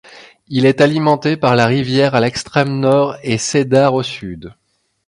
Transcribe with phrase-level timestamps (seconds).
[0.47, 4.51] Il est alimenté par la rivière à l'extrême nord et Cedar au sud.